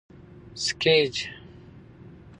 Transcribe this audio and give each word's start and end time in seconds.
سکیچ 0.63 1.15